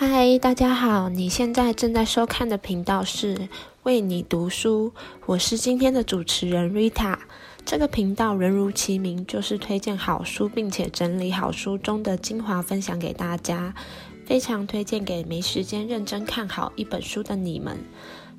[0.00, 1.08] 嗨，大家好！
[1.08, 3.48] 你现在正在收看的频道是
[3.82, 4.92] 为你读书，
[5.26, 7.18] 我是今天的主持人 Rita。
[7.64, 13.74] 这个频道人如其名，就是推荐好书，并且整理好书中的精华分享给大家。
[14.24, 17.76] 非常推荐给没时间认真看好一本书的你们。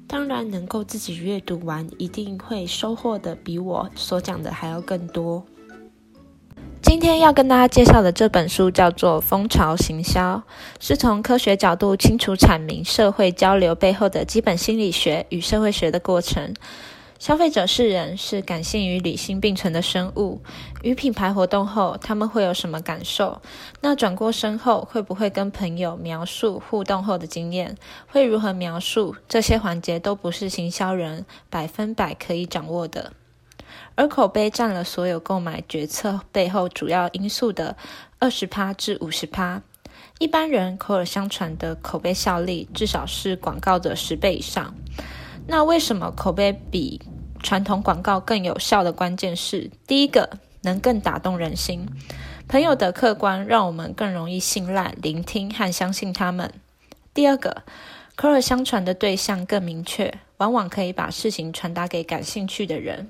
[0.08, 5.44] 当然，能够自己阅读完，一定会收获的比我所讲的还要更多。
[6.82, 10.36] 今天要跟大家介绍的这本书叫做《蜂巢行销》，
[10.80, 16.54] 是从科学角度清楚阐明社会交流背后的基本心理学与社会学的过程。
[17.20, 20.42] 消费者是人，是感性与理性并存的生物。
[20.82, 23.42] 与品牌活动后，他们会有什么感受？
[23.82, 27.76] 那转过身后，会不会跟朋友描述互动后的经验？
[28.08, 29.16] 会如何描述？
[29.28, 33.12] 这些环节都不是行销人百分百可以掌握的。
[34.00, 37.76] 而口碑占了所有购买决策背后主要因素的
[38.18, 39.62] 二十趴至五十趴。
[40.20, 44.74] 一般人口耳相传的口碑效力至少是广告的十倍以上。
[45.48, 47.02] 那为什么口碑比
[47.44, 50.30] 传统广告更有效的关键是：第一个，
[50.62, 51.86] 能更打动人心，
[52.48, 56.48] 朋友的客观让我们更容易信赖、聆听和相信他们；
[57.14, 57.64] 第二个，
[58.16, 63.10] 口耳相传的对象更明确，往往可以把事情传达给感兴趣的人。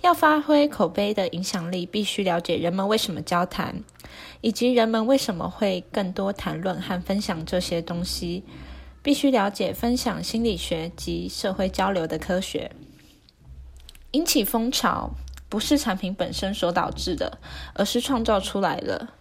[0.00, 3.82] 要发挥口碑的影响力，必须了解人们为什么交谈，
[4.40, 8.44] 以及人们为什么会更多谈论和分享这些东西。
[9.02, 12.70] 必须了解分享心理学及社会交流的科学。
[14.10, 15.12] 引起风潮
[15.48, 17.38] 不是产品本身所导致的，
[17.74, 19.14] 而是创造出来了。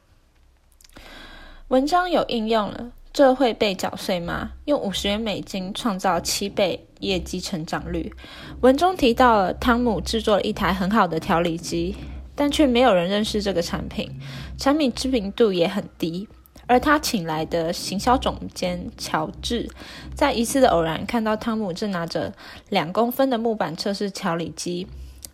[1.69, 2.91] 文章有应用了。
[3.11, 4.51] 这会被缴税吗？
[4.65, 8.13] 用五十元美金创造七倍业绩成长率。
[8.61, 11.95] 文中提到了汤姆制作了一台很好的调理机，
[12.35, 14.09] 但却没有人认识这个产品，
[14.57, 16.27] 产品知名度也很低。
[16.67, 19.67] 而他请来的行销总监乔治，
[20.13, 22.31] 在一次的偶然看到汤姆正拿着
[22.69, 24.85] 两公分的木板测试调理机。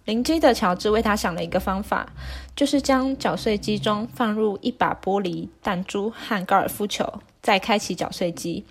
[0.05, 2.13] 灵机的乔治为他想了一个方法，
[2.55, 8.63] 就是将搅碎机中放入一把玻璃弹珠和高尔夫球，再开启搅碎机，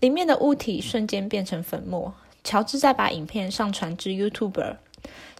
[0.00, 2.14] 里面的物体瞬间变成粉末。
[2.44, 4.76] 乔治再把影片上传至 YouTube，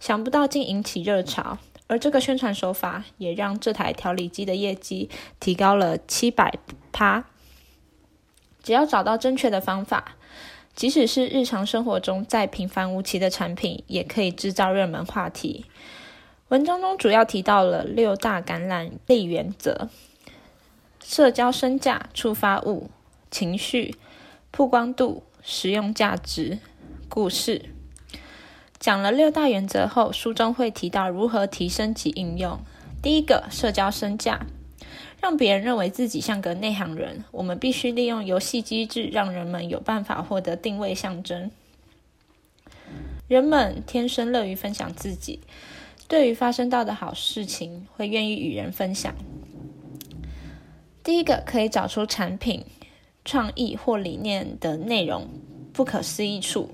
[0.01, 5.09] 想不到竟引起热潮，而这个宣传手法也让这台调理机的业绩
[5.39, 6.59] 提高了七百
[6.93, 7.25] 趴。
[8.63, 10.17] 只要找到正确的方法。
[10.75, 15.65] 即使是日常生活中再平凡无奇的产品，也可以制造热门话题。
[16.49, 19.89] 文章中主要提到了六大感染力原则：
[21.03, 22.91] 社交身价、触发物、
[23.31, 23.95] 情绪、
[24.51, 26.59] 曝光度、实用价值、
[27.09, 27.67] 故事。
[28.79, 32.59] 讲了六大原则后，书中会提到如何提升及应用。
[33.03, 34.47] 第一个，社交身价。
[35.19, 41.51] 让别人认为自己像个内行人，我们必须利用游戏机制，让人们有办法获得定位象征。
[43.27, 45.41] 人们天生乐于分享自己，
[46.07, 49.13] 对于发生到的好事情，会愿意与人分享。
[51.03, 52.65] 第一个可以找出产品
[53.27, 55.29] 创意或理念的内容
[55.75, 56.71] 不可思议处，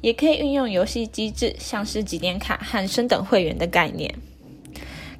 [0.00, 4.12] 也可以运用游戏机制，像是集点卡和升等会员的概念。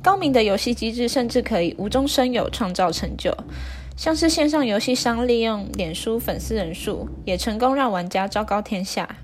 [0.02, 3.36] 高明的游戏机制甚至可以无中生有创造成就，
[3.96, 9.16] 像是线上游戏商利用脸书粉丝人数，也成功让玩家昭告天下。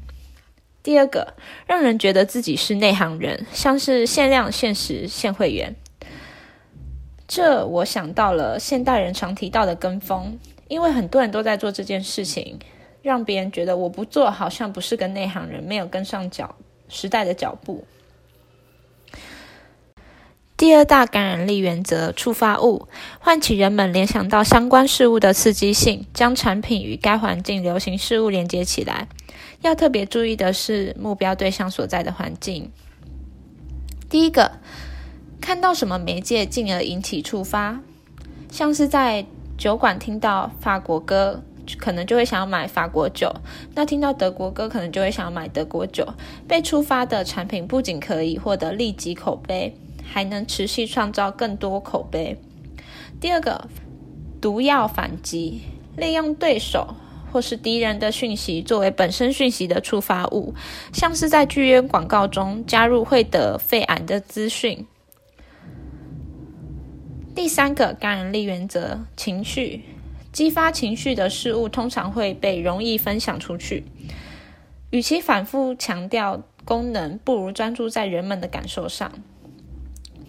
[0.83, 1.35] 第二个，
[1.67, 5.75] 让人觉得自己是内行人，像是限量、限时、限会员。
[7.27, 10.39] 这我想到了现代人常提到的跟风，
[10.75, 12.59] 因为很多人都在做这件事情，
[13.01, 16.57] 让别人觉得我不做好像不是个内行人，没有跟上脚
[16.89, 17.85] 时代的脚步。
[20.57, 22.89] 第二大感染力原则：触发物，
[23.21, 29.07] 唤起人们联想到相关事物的刺激性，将产品与该环境流行事物连接起来。
[29.61, 32.73] 要特别注意的是目标对象所在的环境。
[34.11, 34.59] 第一个，
[35.41, 37.81] 看到什么媒介，进而引起触发，
[38.51, 39.25] 像是在
[39.57, 41.43] 酒馆听到法国歌，
[41.79, 43.29] 可能就会想要买法国酒；
[43.75, 46.07] 那听到德国歌，可能就会想要买德国酒。
[46.47, 49.77] 被触发的产品不仅可以获得立即口碑。
[50.07, 52.39] 还能持续创造更多口碑。
[53.19, 53.67] 第二个，
[54.41, 55.63] 毒药反击，
[55.97, 56.95] 利用对手
[57.33, 60.55] 或是敌人的讯息作为本身讯息的触发物，
[60.93, 64.87] 像是在剧院广告中加入会得肺癌的资讯。
[67.35, 69.83] 第三个感染力原则，情绪，
[70.31, 73.85] 激发情绪的事物通常会被容易分享出去。
[74.91, 79.11] 与其反复强调功能，不如专注在人们的感受上。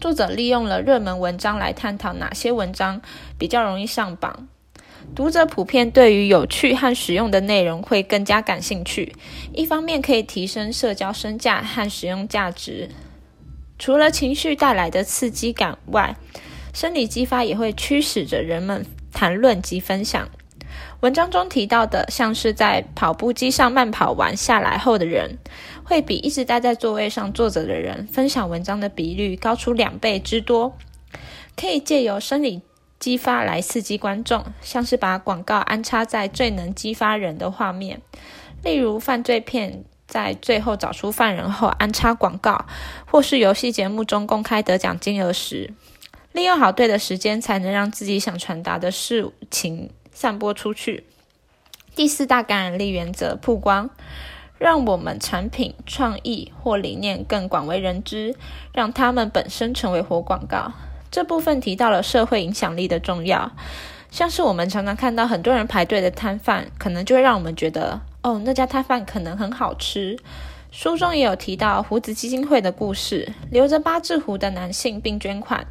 [0.02, 3.00] 作者利用了热门文章来探讨哪些文章
[3.38, 4.48] 比较容易上榜。
[5.14, 9.16] 读者普遍对于有趣和实用的内容会更加感兴趣。
[9.54, 12.90] 一方面可以提升社交身价和使用价值，
[13.78, 16.18] 除了情绪带来的刺激感外，
[16.76, 20.28] 生理激发也会驱使着人们谈论及分享。
[21.00, 25.38] 文章中提到的，像是在跑步机上慢跑完下来后的人，
[25.86, 30.76] 会比一直待在座位上坐着的人分享文章的比率高出两倍之多。
[31.56, 32.62] 可以借由生理
[33.00, 38.02] 激发来刺激观众，像是把广告安插在最能激发人的画面，
[38.62, 42.66] 例如犯罪片在最后找出犯人后安插广告，
[43.06, 45.74] 或是游戏节目中公开得奖金额时，
[46.36, 49.90] 利用好对的时间，才能让自己想传达的事情。
[50.12, 51.06] 散播出去。
[51.96, 53.90] 第四大感染力原则：曝光，
[54.58, 58.36] 让我们产品、创意或理念更广为人知，
[58.74, 60.74] 让他们本身成为活广告。
[61.10, 63.54] 这部分提到了社会影响力的重要，
[64.12, 70.20] 像是我们常常看到很多人排队的摊贩，可能就会让我们觉得，哦，那家摊贩可能很好吃。
[70.70, 75.66] 书中也有提到胡子基金会的故事，留着八字胡的男性并捐款。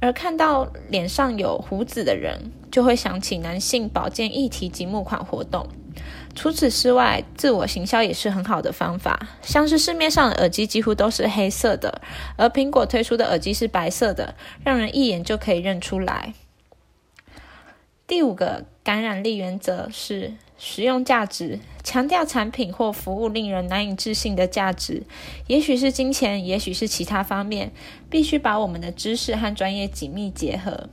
[0.00, 5.66] 而看到脸上有胡子的人，就会想起男性保健议题及募款活动。
[6.34, 9.28] 除此之外，自我行销也是很好的方法。
[9.40, 12.02] 像是市面上的耳机几乎都是黑色的，
[12.36, 16.34] 而苹果推出的耳机是白色的，让人一眼就可以认出来。
[18.06, 25.02] 第五个感染力原则是实用价值，强调产品或服务令人难以置信的价值，
[25.46, 27.72] 也许是金钱，也许是其他方面，
[28.08, 30.88] 必须把我们的知识和专业紧密结合。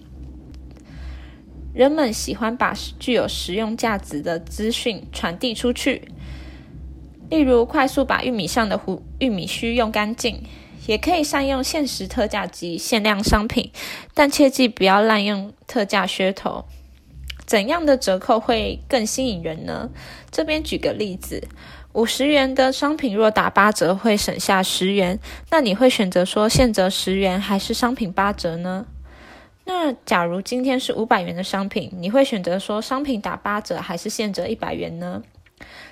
[1.74, 6.04] 人们喜欢把具有实用价值的资讯传递出去，
[7.30, 10.44] 例如快速把玉米上的糊玉米须用干净，
[10.86, 13.71] 也可以善用限时特价及限量商品，
[14.13, 16.65] 但切记不要滥用特价噱头。
[17.45, 19.89] 怎样的折扣会更吸引人呢？
[20.31, 21.47] 这边举个例子，
[21.93, 25.19] 五十元的商品若打八折会省下十元，
[25.51, 28.85] 那你会选择说现折十元还是商品八折呢？
[29.65, 35.21] 那假如今天是五百元的商品，你会选择说商品打八折还是现折一百元呢？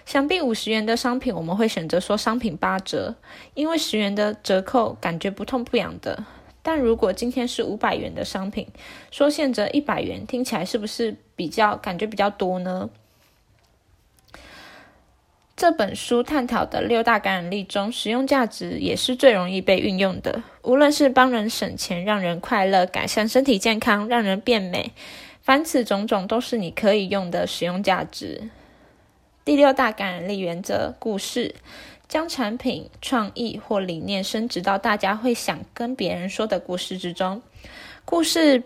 [0.06, 3.16] 想必五十元的商品我们会选择说商品八折，
[3.54, 6.26] 因为十元的折扣感觉不痛不痒的。
[6.64, 8.68] 但如果今天是五百元的商品，
[9.10, 12.90] 说现折一百元，听起来是不是比较感觉比较多呢？
[15.56, 20.42] 这本书探讨的六大感染力中，实用价值也是最容易被运用的。
[20.64, 24.92] 无论是帮人省钱、让人快乐、改善身体健康、让人变美，
[25.44, 28.50] 凡此种种都是你可以用的实用价值。
[29.46, 31.54] 第六大感染力原则：故事。
[32.12, 37.42] 将产品、创意或理念升值到大家会想跟别人说的故事之中。
[38.04, 38.64] 故事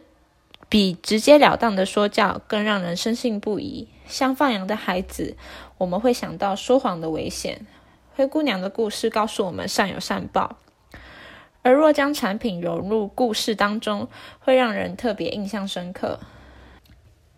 [0.68, 3.88] 比直截了当的说教更让人深信不疑。
[4.08, 5.38] 像放羊的孩子，
[5.78, 7.58] 我们会想到说谎的危险；
[8.16, 10.58] 灰姑娘的故事告诉我们善有善报。
[11.62, 14.08] 而若将产品融入故事当中，
[14.40, 16.20] 会让人特别印象深刻。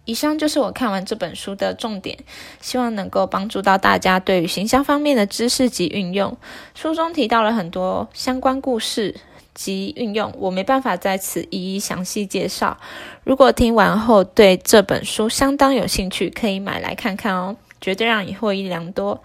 [0.08, 2.18] 以上就是我看完这本书的重点，
[2.62, 6.38] 希望能够帮助到大家对于行销方面的知识及运用。
[6.74, 9.14] 书中提到了很多相关故事
[9.54, 12.78] 及运用，我没办法在此一一详细介绍。
[13.26, 19.22] 如果听完后对这本书相当有兴趣，可以买来看看哦，绝对让你获益良多。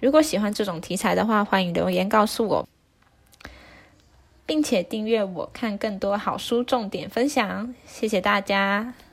[0.00, 2.68] 如果喜欢这种题材的话，欢迎留言告诉我，
[4.44, 7.74] 并且订阅我看更多好书重点分享。
[7.86, 9.05] 谢谢大家。